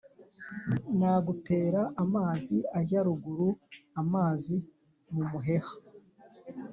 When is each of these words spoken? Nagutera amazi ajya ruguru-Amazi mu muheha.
Nagutera 0.97 1.81
amazi 2.03 2.55
ajya 2.79 2.99
ruguru-Amazi 3.07 4.55
mu 5.13 5.21
muheha. 5.29 5.73